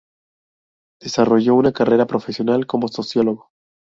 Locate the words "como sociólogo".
2.65-3.51